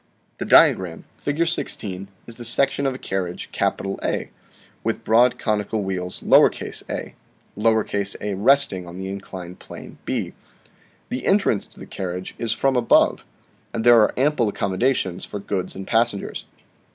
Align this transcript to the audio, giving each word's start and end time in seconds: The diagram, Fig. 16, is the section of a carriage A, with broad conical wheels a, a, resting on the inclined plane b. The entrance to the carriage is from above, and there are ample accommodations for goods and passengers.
The 0.39 0.45
diagram, 0.45 1.05
Fig. 1.17 1.47
16, 1.47 2.07
is 2.25 2.37
the 2.37 2.43
section 2.43 2.87
of 2.87 2.95
a 2.95 2.97
carriage 2.97 3.51
A, 3.61 4.31
with 4.83 5.03
broad 5.03 5.37
conical 5.37 5.83
wheels 5.83 6.23
a, 6.23 6.65
a, 7.93 8.33
resting 8.33 8.87
on 8.87 8.97
the 8.97 9.09
inclined 9.09 9.59
plane 9.59 9.99
b. 10.05 10.33
The 11.09 11.27
entrance 11.27 11.67
to 11.67 11.79
the 11.79 11.85
carriage 11.85 12.33
is 12.39 12.51
from 12.51 12.75
above, 12.75 13.23
and 13.75 13.83
there 13.83 14.01
are 14.01 14.11
ample 14.17 14.49
accommodations 14.49 15.23
for 15.23 15.37
goods 15.39 15.75
and 15.75 15.85
passengers. 15.85 16.45